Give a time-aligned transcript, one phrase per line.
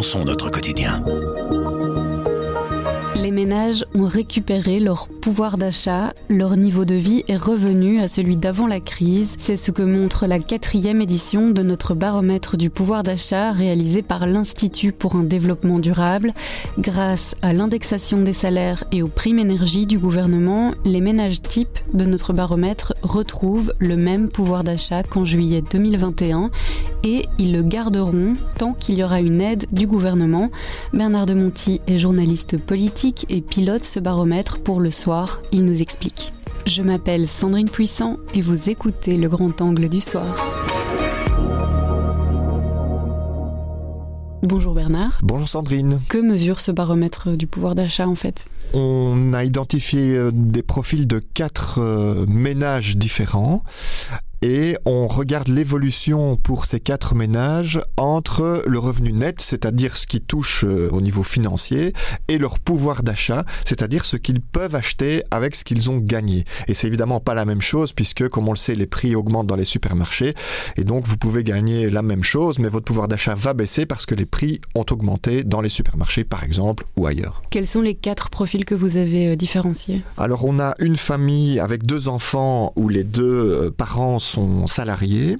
[0.00, 1.04] notre quotidien
[3.30, 8.36] les ménages ont récupéré leur pouvoir d'achat, leur niveau de vie est revenu à celui
[8.36, 9.36] d'avant la crise.
[9.38, 14.26] C'est ce que montre la quatrième édition de notre baromètre du pouvoir d'achat réalisé par
[14.26, 16.32] l'Institut pour un développement durable.
[16.78, 22.06] Grâce à l'indexation des salaires et aux primes énergie du gouvernement, les ménages types de
[22.06, 26.50] notre baromètre retrouvent le même pouvoir d'achat qu'en juillet 2021
[27.04, 30.50] et ils le garderont tant qu'il y aura une aide du gouvernement.
[30.92, 35.40] Bernard de Monti est journaliste politique et pilote ce baromètre pour le soir.
[35.52, 36.32] Il nous explique.
[36.66, 40.26] Je m'appelle Sandrine Puissant et vous écoutez le grand angle du soir.
[44.42, 45.20] Bonjour Bernard.
[45.22, 46.00] Bonjour Sandrine.
[46.08, 48.46] Que mesure ce baromètre du pouvoir d'achat en fait?
[48.72, 53.62] On a identifié euh, des profils de quatre euh, ménages différents
[54.42, 60.20] et on regarde l'évolution pour ces quatre ménages entre le revenu net, c'est-à-dire ce qui
[60.20, 61.92] touche euh, au niveau financier,
[62.28, 66.44] et leur pouvoir d'achat, c'est-à-dire ce qu'ils peuvent acheter avec ce qu'ils ont gagné.
[66.68, 69.46] Et c'est évidemment pas la même chose puisque, comme on le sait, les prix augmentent
[69.46, 70.34] dans les supermarchés
[70.76, 74.06] et donc vous pouvez gagner la même chose, mais votre pouvoir d'achat va baisser parce
[74.06, 77.42] que les prix ont augmenté dans les supermarchés, par exemple, ou ailleurs.
[77.50, 80.02] Quels sont les quatre profils que vous avez euh, différenciés?
[80.16, 84.29] Alors on a une famille avec deux enfants où les deux euh, parents sont
[84.66, 85.36] salariés,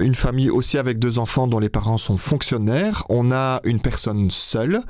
[0.00, 4.30] une famille aussi avec deux enfants dont les parents sont fonctionnaires, on a une personne
[4.30, 4.82] seule,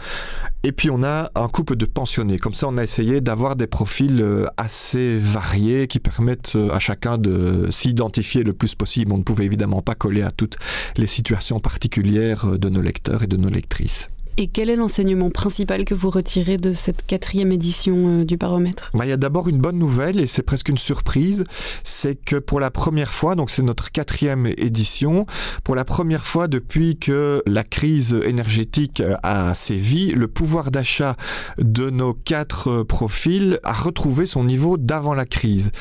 [0.65, 2.39] et puis on a un couple de pensionnés.
[2.39, 6.79] Comme ça, on a essayé d'avoir des profils euh, assez variés qui permettent euh, à
[6.79, 9.13] chacun de s'identifier le plus possible.
[9.13, 10.57] On ne pouvait évidemment pas coller à toutes
[10.97, 14.12] les situations particulières euh, de nos lecteurs et de nos lectrices.
[14.39, 18.91] Et quel est l'enseignement principal que vous retirez de cette quatrième édition euh, du baromètre?
[18.95, 21.45] Bah, Il y a d'abord une bonne nouvelle et c'est presque une surprise,
[21.85, 25.27] c'est que pour la première fois, donc c'est notre quatrième édition,
[25.65, 31.15] pour la première fois depuis que la crise énergétique euh, a sévi, le pouvoir d'achat
[31.59, 35.73] de nos quatre euh, profils a retrouvé son niveau d'avant la crise.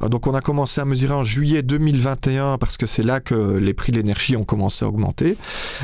[0.00, 3.74] Donc on a commencé à mesurer en juillet 2021 parce que c'est là que les
[3.74, 5.36] prix de l'énergie ont commencé à augmenter.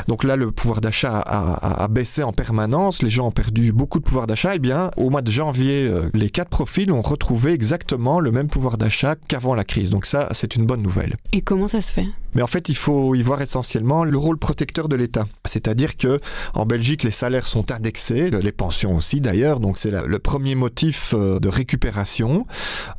[0.07, 4.05] Donc là, le pouvoir d'achat a baissé en permanence, les gens ont perdu beaucoup de
[4.05, 7.53] pouvoir d'achat, et eh bien au mois de janvier, euh, les quatre profils ont retrouvé
[7.53, 9.89] exactement le même pouvoir d'achat qu'avant la crise.
[9.89, 11.17] Donc ça, c'est une bonne nouvelle.
[11.33, 12.09] Et comment ça se fait?
[12.35, 15.27] Mais en fait, il faut y voir essentiellement le rôle protecteur de l'État.
[15.45, 16.21] C'est-à-dire que
[16.55, 21.15] en Belgique, les salaires sont indexés, les pensions aussi d'ailleurs, donc c'est le premier motif
[21.15, 22.47] euh, de récupération.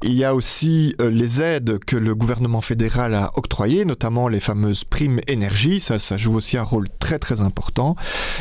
[0.04, 4.40] Il y a aussi euh, les aides que le gouvernement fédéral a octroyées, notamment les
[4.40, 7.96] fameuses primes énergie, ça, ça joue aussi un rôle très très important.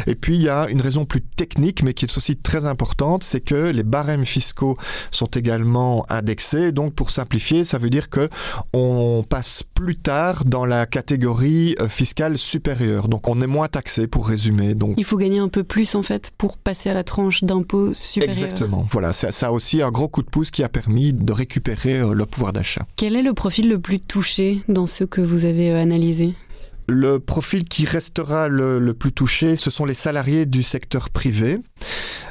[0.07, 3.25] Et puis il y a une raison plus technique, mais qui est aussi très importante,
[3.25, 4.77] c'est que les barèmes fiscaux
[5.11, 6.71] sont également indexés.
[6.71, 8.29] Donc, pour simplifier, ça veut dire que
[8.73, 13.09] on passe plus tard dans la catégorie euh, fiscale supérieure.
[13.09, 14.77] Donc, on est moins taxé, pour résumer.
[14.77, 17.93] Donc, il faut gagner un peu plus en fait pour passer à la tranche d'impôt
[17.93, 18.45] supérieure.
[18.45, 18.87] Exactement.
[18.93, 21.99] Voilà, ça, ça a aussi un gros coup de pouce qui a permis de récupérer
[21.99, 22.87] euh, le pouvoir d'achat.
[22.95, 26.37] Quel est le profil le plus touché dans ceux que vous avez euh, analysés
[26.93, 31.59] le profil qui restera le, plus touché, ce sont les salariés du secteur privé.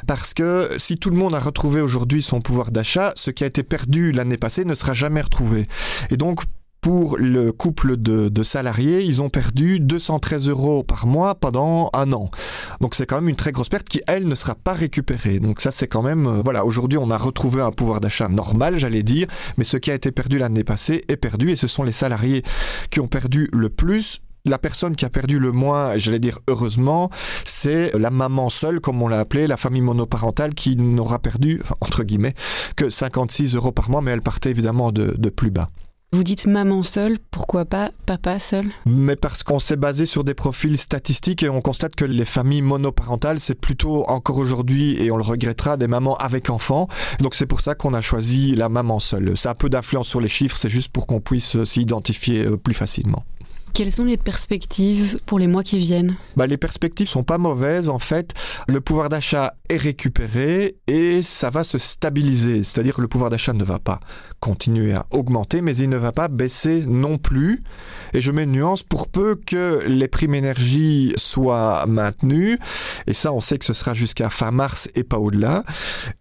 [0.06, 3.46] Parce que si tout le monde a retrouvé aujourd'hui son pouvoir d'achat, ce qui a
[3.46, 5.66] été perdu l'année passée ne sera jamais retrouvé.
[6.10, 6.42] Et donc,
[6.80, 12.12] pour le couple de, de, salariés, ils ont perdu 213 euros par mois pendant un
[12.12, 12.28] an.
[12.80, 15.38] Donc c'est quand même une très grosse perte qui, elle, ne sera pas récupérée.
[15.38, 16.26] Donc ça, c'est quand même...
[16.26, 19.92] Euh, voilà, aujourd'hui, on a retrouvé un pouvoir d'achat normal, j'allais dire, mais ce qui
[19.92, 22.42] a été perdu l'année passée est perdu, et ce sont les salariés
[22.90, 27.10] qui ont perdu le plus la personne qui a perdu le moins, j'allais dire heureusement,
[27.44, 32.02] c'est la maman seule, comme on l'a appelé, la famille monoparentale qui n'aura perdu, entre
[32.02, 32.34] guillemets,
[32.76, 35.68] que 56 euros par mois, mais elle partait évidemment de, de plus bas.
[36.14, 38.66] Vous dites maman seule, pourquoi pas papa seul?
[38.84, 42.60] Mais parce qu'on s'est basé sur des profils statistiques et on constate que les familles
[42.60, 46.86] monoparentales, c'est plutôt encore aujourd'hui, et on le regrettera, des mamans avec enfants.
[47.20, 49.38] Donc c'est pour ça qu'on a choisi la maman seule.
[49.38, 52.74] Ça a peu d'influence sur les chiffres, c'est juste pour qu'on puisse s'identifier euh, plus
[52.74, 53.24] facilement.
[53.74, 56.16] Quelles sont les perspectives pour les mois qui viennent?
[56.36, 57.88] Bah, Les perspectives sont pas mauvaises.
[57.88, 58.32] En fait,
[58.68, 62.64] le pouvoir d'achat est récupéré et ça va se stabiliser.
[62.64, 64.00] C'est-à-dire que le pouvoir d'achat ne va pas
[64.40, 67.62] continuer à augmenter, mais il ne va pas baisser non plus.
[68.12, 72.58] Et je mets une nuance pour peu que les primes énergie soient maintenues.
[73.06, 75.64] Et ça, on sait que ce sera jusqu'à fin mars et pas au-delà.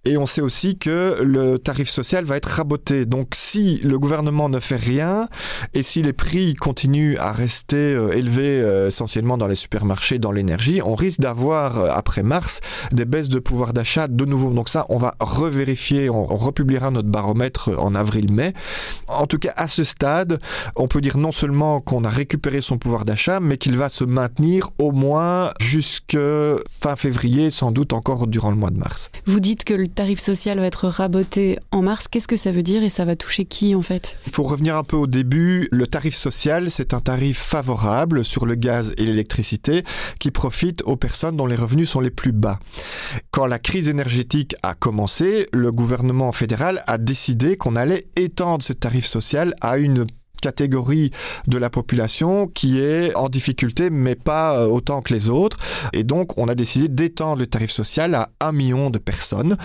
[0.06, 3.06] Et on sait aussi que le tarif social va être raboté.
[3.06, 5.28] Donc si le gouvernement ne fait rien
[5.74, 10.32] et si les prix continuent à rester euh, élevé euh, essentiellement dans les supermarchés, dans
[10.32, 12.62] l'énergie, on risque d'avoir euh, après mars
[12.92, 14.52] des baisses de pouvoir d'achat de nouveau.
[14.52, 18.54] Donc ça, on va revérifier, on, on republiera notre baromètre en avril-mai.
[19.08, 20.40] En tout cas, à ce stade,
[20.76, 24.04] on peut dire non seulement qu'on a récupéré son pouvoir d'achat, mais qu'il va se
[24.04, 26.18] maintenir au moins jusque
[26.70, 29.10] fin février, sans doute encore durant le mois de mars.
[29.26, 32.08] Vous dites que le tarif social va être raboté en mars.
[32.08, 34.18] Qu'est-ce que ça veut dire et ça va toucher qui en fait?
[34.28, 35.68] Il faut revenir un peu au début.
[35.72, 39.84] Le tarif social, c'est un tarif favorable sur le gaz et l'électricité
[40.20, 42.60] qui profite aux personnes dont les revenus sont les plus bas.
[43.32, 48.74] Quand la crise énergétique a commencé, le gouvernement fédéral a décidé qu'on allait étendre ce
[48.74, 50.06] tarif social à une
[50.42, 51.12] catégorie
[51.48, 55.58] de la population qui est en difficulté, mais pas euh, autant que les autres.
[55.94, 59.58] Et donc, on a décidé d'étendre le tarif social à un million de personnes.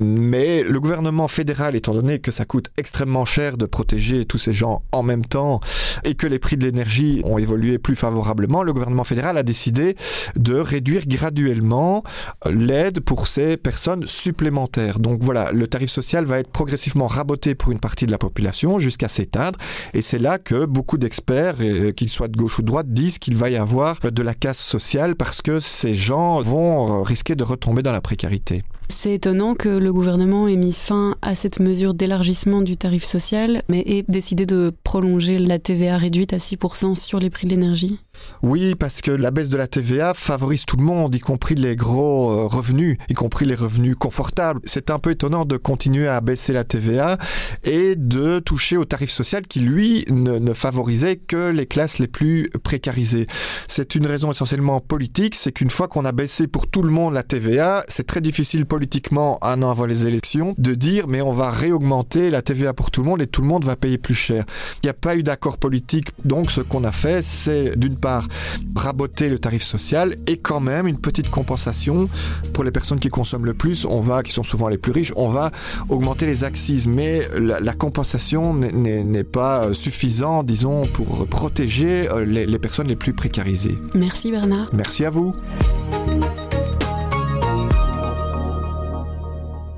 [0.00, 4.52] Mais le gouvernement fédéral, étant donné que ça coûte extrêmement cher de protéger tous ces
[4.52, 5.60] gens en même temps
[6.04, 9.96] et que les prix de l'énergie ont évolué plus favorablement, le gouvernement fédéral a décidé
[10.36, 12.02] de réduire graduellement
[12.50, 14.98] l'aide pour ces personnes supplémentaires.
[14.98, 18.78] Donc voilà, le tarif social va être progressivement raboté pour une partie de la population
[18.78, 19.58] jusqu'à s'éteindre.
[19.92, 23.18] Et c'est là que beaucoup d'experts, euh, qu'ils soient de gauche ou de droite, disent
[23.18, 27.36] qu'il va y avoir de la casse sociale parce que ces gens vont euh, risquer
[27.36, 28.64] de retomber dans la précarité.
[28.88, 33.62] C'est étonnant que le gouvernement ait mis fin à cette mesure d'élargissement du tarif social,
[33.68, 38.00] mais ait décidé de prolonger la TVA réduite à 6% sur les prix de l'énergie.
[38.42, 41.76] Oui, parce que la baisse de la TVA favorise tout le monde, y compris les
[41.76, 44.60] gros euh, revenus, y compris les revenus confortables.
[44.64, 47.18] C'est un peu étonnant de continuer à baisser la TVA
[47.64, 52.08] et de toucher au tarif social qui, lui, ne, ne favorisait que les classes les
[52.08, 53.26] plus précarisées.
[53.68, 57.14] C'est une raison essentiellement politique, c'est qu'une fois qu'on a baissé pour tout le monde
[57.14, 61.32] la TVA, c'est très difficile politiquement, un an avant les élections, de dire mais on
[61.32, 64.14] va réaugmenter la TVA pour tout le monde et tout le monde va payer plus
[64.14, 64.44] cher.
[64.82, 68.28] Il n'y a pas eu d'accord politique, donc ce qu'on a fait, c'est d'une part
[68.74, 72.08] raboter le tarif social et quand même une petite compensation
[72.52, 75.12] pour les personnes qui consomment le plus, on va, qui sont souvent les plus riches,
[75.16, 75.50] on va
[75.88, 80.03] augmenter les axes, mais la, la compensation n'est pas suffisante,
[80.44, 83.78] disons, pour protéger euh, les, les personnes les plus précarisées.
[83.94, 84.68] Merci Bernard.
[84.72, 85.32] Merci à vous.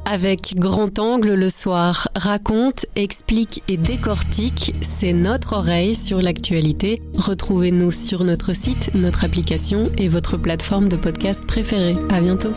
[0.09, 7.03] Avec Grand Angle le soir, raconte, explique et décortique, c'est notre oreille sur l'actualité.
[7.19, 11.97] Retrouvez-nous sur notre site, notre application et votre plateforme de podcast préférée.
[12.11, 12.53] À bientôt.